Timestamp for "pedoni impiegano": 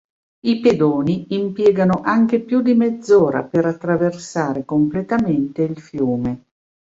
0.61-2.01